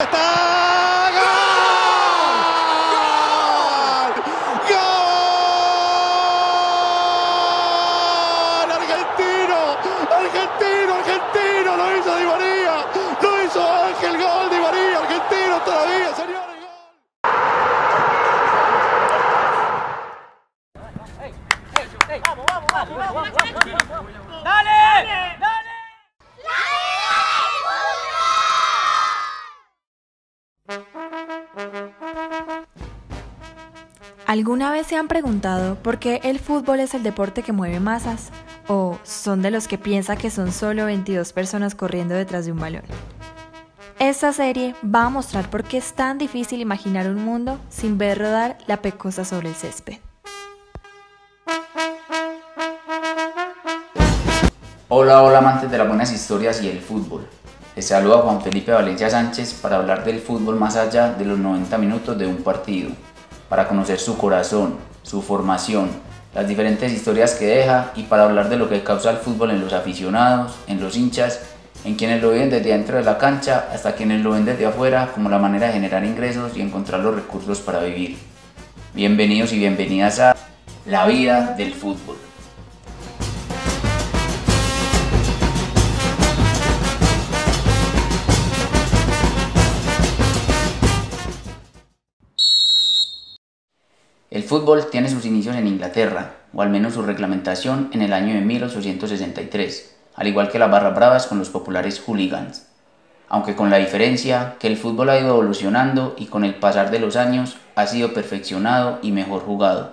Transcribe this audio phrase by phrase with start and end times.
[0.00, 1.24] Está ¡Gol!
[3.10, 4.70] ¡Gol!
[4.70, 4.78] ¡Gol!
[8.78, 9.56] Argentino,
[10.14, 12.74] argentino, argentino, lo hizo Di María,
[13.20, 16.54] lo hizo Ángel, gol Di María, argentino todavía, señores.
[16.62, 16.78] Gol.
[21.20, 21.34] Hey,
[21.74, 22.20] hey, hey.
[22.24, 24.44] Vamos, vamos, vamos, vamos, vamos, vamos.
[24.44, 24.77] Dale.
[34.28, 38.28] ¿Alguna vez se han preguntado por qué el fútbol es el deporte que mueve masas?
[38.66, 42.60] ¿O son de los que piensa que son solo 22 personas corriendo detrás de un
[42.60, 42.82] balón?
[43.98, 48.18] Esta serie va a mostrar por qué es tan difícil imaginar un mundo sin ver
[48.18, 49.96] rodar la pecosa sobre el césped.
[54.90, 57.26] Hola, hola amantes de las buenas historias y el fútbol.
[57.74, 61.78] Les saluda Juan Felipe Valencia Sánchez para hablar del fútbol más allá de los 90
[61.78, 62.90] minutos de un partido
[63.48, 65.88] para conocer su corazón, su formación,
[66.34, 69.60] las diferentes historias que deja y para hablar de lo que causa el fútbol en
[69.60, 71.40] los aficionados, en los hinchas,
[71.84, 75.10] en quienes lo viven desde dentro de la cancha hasta quienes lo ven desde afuera
[75.14, 78.18] como la manera de generar ingresos y encontrar los recursos para vivir.
[78.94, 80.36] Bienvenidos y bienvenidas a
[80.86, 82.27] La vida del fútbol.
[94.48, 98.40] Fútbol tiene sus inicios en Inglaterra, o al menos su reglamentación en el año de
[98.40, 102.66] 1863, al igual que las barras bravas con los populares hooligans.
[103.28, 106.98] Aunque con la diferencia que el fútbol ha ido evolucionando y con el pasar de
[106.98, 109.92] los años ha sido perfeccionado y mejor jugado.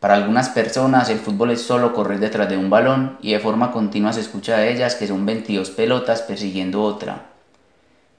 [0.00, 3.70] Para algunas personas el fútbol es solo correr detrás de un balón y de forma
[3.70, 7.26] continua se escucha de ellas que son 22 pelotas persiguiendo otra.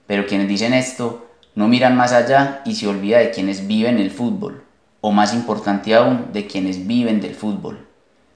[0.05, 4.11] Pero quienes dicen esto no miran más allá y se olvida de quienes viven el
[4.11, 4.63] fútbol
[5.05, 7.85] o más importante aún, de quienes viven del fútbol,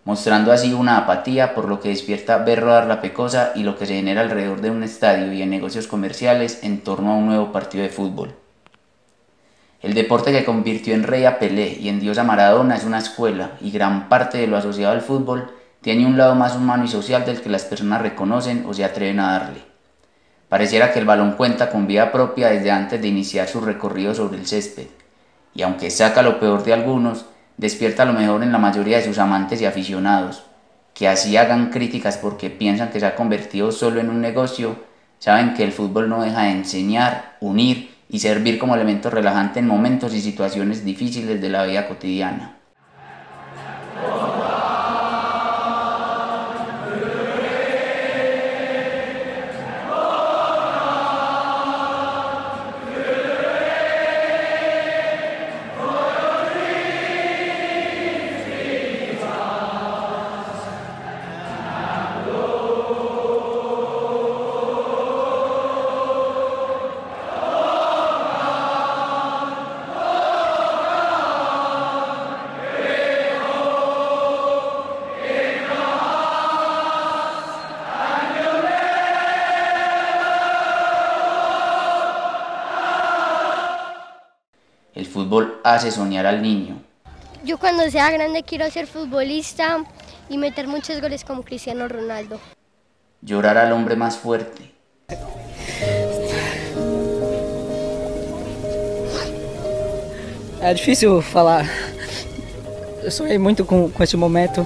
[0.03, 3.85] mostrando así una apatía por lo que despierta ver rodar la pecosa y lo que
[3.85, 7.53] se genera alrededor de un estadio y en negocios comerciales en torno a un nuevo
[7.53, 8.35] partido de fútbol.
[9.81, 12.97] El deporte que convirtió en rey a Pelé y en dios a Maradona es una
[12.97, 15.49] escuela y gran parte de lo asociado al fútbol
[15.79, 19.21] tiene un lado más humano y social del que las personas reconocen o se atreven
[19.21, 19.61] a darle.
[20.49, 24.37] Pareciera que el balón cuenta con vida propia desde antes de iniciar su recorrido sobre
[24.37, 24.87] el césped
[25.57, 27.25] y aunque saca lo peor de algunos,
[27.57, 30.43] despierta lo mejor en la mayoría de sus amantes y aficionados,
[30.93, 34.75] que así hagan críticas porque piensan que se ha convertido solo en un negocio,
[35.17, 39.67] saben que el fútbol no deja de enseñar, unir y servir como elemento relajante en
[39.67, 42.56] momentos y situaciones difíciles de la vida cotidiana.
[85.73, 86.81] Hace soñar al niño.
[87.43, 89.83] Yo cuando sea grande quiero ser futbolista
[90.29, 92.39] y meter muchos goles como Cristiano Ronaldo.
[93.21, 94.73] Llorar al hombre más fuerte.
[100.61, 101.65] É difícil falar.
[103.03, 104.65] Eu sonhei muito com, com esse momento.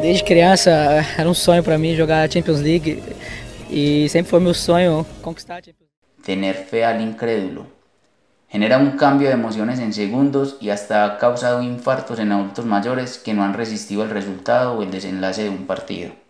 [0.00, 0.70] Desde criança
[1.18, 3.02] era um sonho para mim jogar a Champions League
[3.68, 6.22] e sempre foi meu sonho conquistar a Champions League.
[6.24, 7.81] Tener fe al incrédulo.
[8.52, 13.16] Genera un cambio de emociones en segundos y hasta ha causado infartos en adultos mayores
[13.16, 16.21] que no han resistido el resultado o el desenlace de un partido.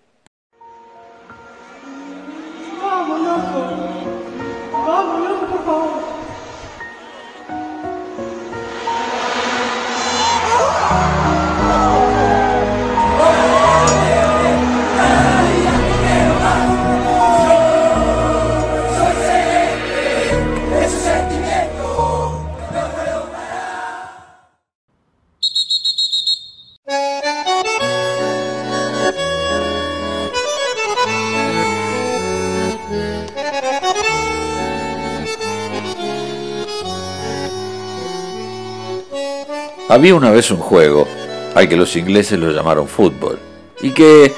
[39.92, 41.06] Había una vez un juego
[41.54, 43.38] al que los ingleses lo llamaron fútbol
[43.82, 44.32] y que,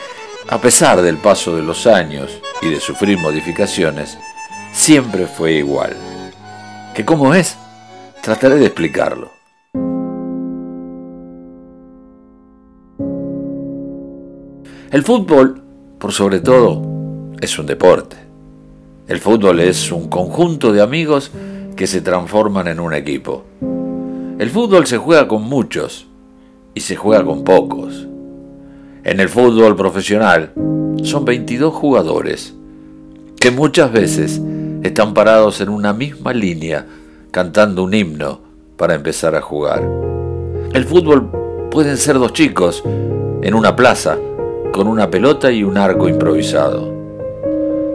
[0.48, 4.18] a pesar del paso de los años y de sufrir modificaciones,
[4.72, 5.94] siempre fue igual.
[6.92, 7.56] ¿Que cómo es?
[8.20, 9.30] Trataré de explicarlo.
[14.90, 15.62] El fútbol,
[16.00, 16.82] por sobre todo,
[17.40, 18.16] es un deporte.
[19.06, 21.30] El fútbol es un conjunto de amigos
[21.76, 23.44] que se transforman en un equipo.
[24.36, 26.08] El fútbol se juega con muchos
[26.74, 28.08] y se juega con pocos.
[29.04, 30.50] En el fútbol profesional
[31.04, 32.52] son 22 jugadores
[33.38, 34.40] que muchas veces
[34.82, 36.84] están parados en una misma línea
[37.30, 38.40] cantando un himno
[38.76, 39.88] para empezar a jugar.
[40.72, 41.30] El fútbol
[41.70, 42.82] pueden ser dos chicos
[43.40, 44.18] en una plaza
[44.72, 46.92] con una pelota y un arco improvisado.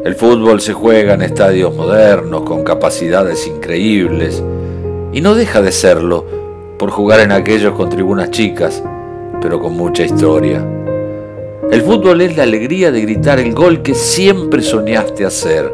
[0.06, 4.42] El fútbol se juega en estadios modernos con capacidades increíbles
[5.12, 6.26] y no deja de serlo
[6.78, 8.84] por jugar en aquellos con tribunas chicas,
[9.42, 10.66] pero con mucha historia.
[11.72, 15.72] El fútbol es la alegría de gritar el gol que siempre soñaste hacer.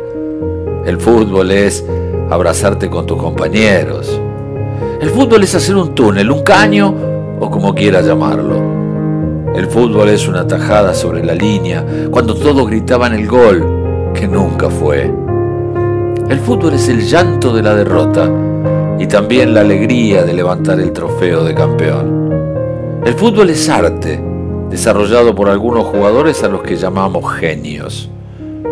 [0.86, 1.86] El fútbol es
[2.30, 4.20] abrazarte con tus compañeros.
[5.00, 6.94] El fútbol es hacer un túnel, un caño
[7.40, 8.62] o como quieras llamarlo.
[9.56, 14.70] El fútbol es una tajada sobre la línea cuando todos gritaban el gol, que nunca
[14.70, 15.14] fue.
[16.30, 18.30] El fútbol es el llanto de la derrota
[19.00, 22.32] y también la alegría de levantar el trofeo de campeón.
[23.06, 24.20] El fútbol es arte,
[24.70, 28.10] desarrollado por algunos jugadores a los que llamamos genios.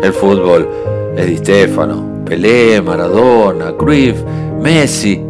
[0.02, 0.68] El fútbol
[1.16, 4.22] es Di Stefano, Pelé, Maradona, Cruyff,
[4.60, 5.20] Messi,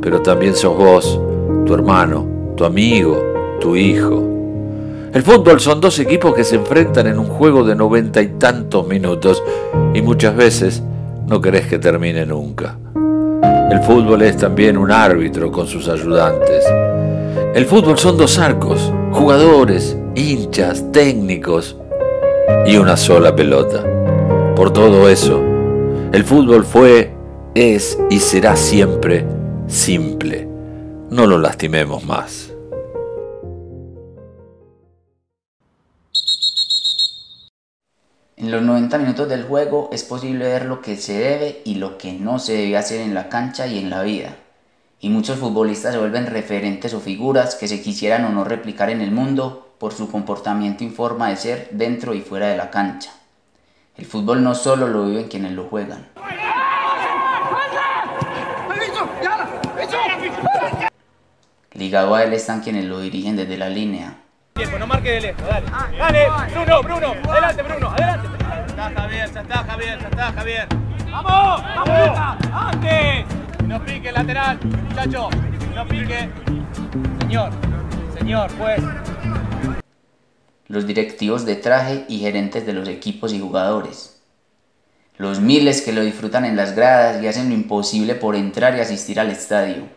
[0.00, 1.20] pero también sos vos,
[1.64, 3.18] tu hermano, tu amigo,
[3.60, 4.28] tu hijo.
[5.14, 8.86] El fútbol son dos equipos que se enfrentan en un juego de noventa y tantos
[8.86, 9.42] minutos
[9.94, 10.82] y muchas veces
[11.26, 12.76] no querés que termine nunca.
[13.72, 16.62] El fútbol es también un árbitro con sus ayudantes.
[17.54, 21.78] El fútbol son dos arcos, jugadores, hinchas, técnicos
[22.66, 23.82] y una sola pelota.
[24.54, 25.40] Por todo eso,
[26.12, 27.14] el fútbol fue,
[27.54, 29.24] es y será siempre
[29.68, 30.46] simple.
[31.08, 32.51] No lo lastimemos más.
[38.42, 41.96] En los 90 minutos del juego es posible ver lo que se debe y lo
[41.96, 44.34] que no se debe hacer en la cancha y en la vida.
[44.98, 49.00] Y muchos futbolistas se vuelven referentes o figuras que se quisieran o no replicar en
[49.00, 53.12] el mundo por su comportamiento y forma de ser dentro y fuera de la cancha.
[53.96, 56.08] El fútbol no solo lo viven quienes lo juegan.
[61.74, 64.18] Ligado a él están quienes lo dirigen desde la línea,
[64.62, 65.66] Tiempo, no marque de lejos, dale.
[65.98, 68.28] Dale, Bruno, Bruno, adelante, Bruno, adelante.
[68.38, 70.68] Ya está Javier, ya está Javier, ya está Javier.
[71.10, 71.62] ¡Vamos!
[71.74, 72.38] ¡Vamos!
[72.52, 73.26] ¡Antes!
[73.66, 75.30] No pique lateral, muchacho,
[75.74, 76.30] no pique.
[77.22, 77.50] Señor,
[78.16, 78.80] señor, pues.
[80.68, 84.22] Los directivos de traje y gerentes de los equipos y jugadores.
[85.16, 88.80] Los miles que lo disfrutan en las gradas y hacen lo imposible por entrar y
[88.80, 89.88] asistir al estadio.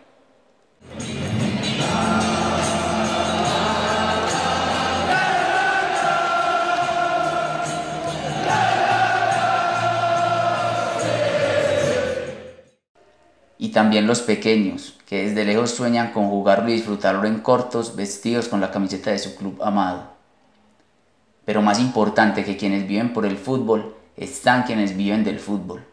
[13.75, 18.61] También los pequeños, que desde lejos sueñan con jugarlo y disfrutarlo en cortos, vestidos con
[18.61, 20.11] la camiseta de su club amado.
[21.43, 25.83] Pero más importante que quienes viven por el fútbol, están quienes viven del fútbol.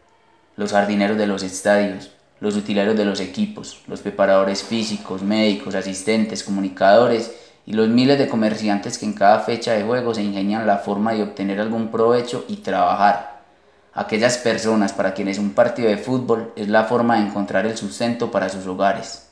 [0.55, 6.45] Los jardineros de los estadios, los utileros de los equipos, los preparadores físicos, médicos, asistentes,
[6.45, 7.35] comunicadores
[7.65, 11.11] y los miles de comerciantes que en cada fecha de juego se ingenian la forma
[11.11, 13.32] de obtener algún provecho y trabajar
[13.93, 18.31] aquellas personas para quienes un partido de fútbol es la forma de encontrar el sustento
[18.31, 19.29] para sus hogares.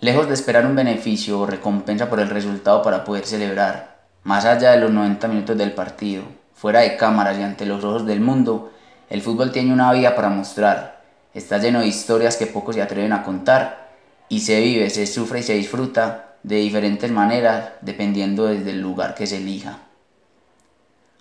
[0.00, 4.72] Lejos de esperar un beneficio o recompensa por el resultado para poder celebrar, más allá
[4.72, 6.22] de los 90 minutos del partido,
[6.54, 8.72] fuera de cámaras y ante los ojos del mundo,
[9.08, 13.12] el fútbol tiene una vida para mostrar, está lleno de historias que pocos se atreven
[13.12, 13.88] a contar
[14.28, 19.14] y se vive, se sufre y se disfruta de diferentes maneras dependiendo desde el lugar
[19.14, 19.85] que se elija.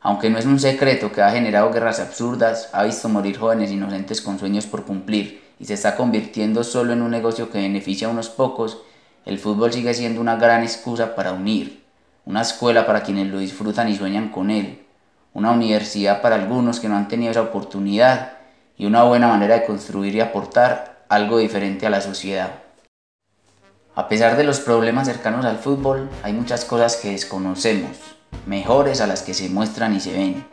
[0.06, 4.22] Aunque no es un secreto que ha generado guerras absurdas, ha visto morir jóvenes inocentes
[4.22, 8.12] con sueños por cumplir y se está convirtiendo solo en un negocio que beneficia a
[8.12, 8.84] unos pocos,
[9.26, 11.84] el fútbol sigue siendo una gran excusa para unir,
[12.24, 14.86] una escuela para quienes lo disfrutan y sueñan con él,
[15.34, 18.34] una universidad para algunos que no han tenido esa oportunidad
[18.78, 22.52] y una buena manera de construir y aportar algo diferente a la sociedad.
[23.96, 29.08] A pesar de los problemas cercanos al fútbol, hay muchas cosas que desconocemos mejores a
[29.08, 30.46] las que se muestran y se ven.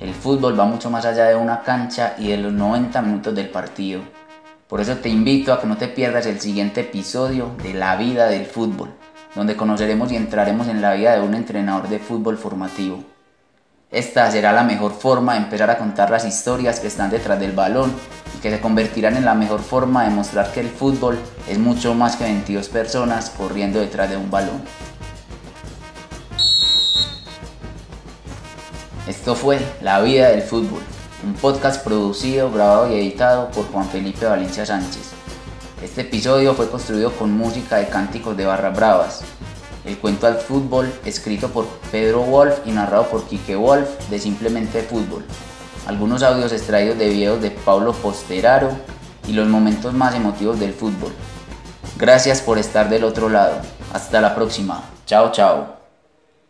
[0.00, 3.48] El fútbol va mucho más allá de una cancha y de los 90 minutos del
[3.48, 4.02] partido.
[4.68, 8.26] Por eso te invito a que no te pierdas el siguiente episodio de La vida
[8.26, 8.90] del fútbol,
[9.34, 13.04] donde conoceremos y entraremos en la vida de un entrenador de fútbol formativo.
[13.90, 17.52] Esta será la mejor forma de empezar a contar las historias que están detrás del
[17.52, 17.92] balón
[18.36, 21.16] y que se convertirán en la mejor forma de mostrar que el fútbol
[21.48, 24.62] es mucho más que 22 personas corriendo detrás de un balón.
[29.24, 30.82] Esto fue La vida del fútbol,
[31.24, 35.12] un podcast producido, grabado y editado por Juan Felipe Valencia Sánchez.
[35.82, 39.20] Este episodio fue construido con música de cánticos de Barras Bravas,
[39.86, 44.82] el cuento al fútbol, escrito por Pedro Wolf y narrado por Quique Wolf de Simplemente
[44.82, 45.24] Fútbol.
[45.86, 48.72] Algunos audios extraídos de videos de Pablo Posteraro
[49.26, 51.14] y los momentos más emotivos del fútbol.
[51.96, 53.56] Gracias por estar del otro lado.
[53.94, 54.82] Hasta la próxima.
[55.06, 55.83] Chao, chao.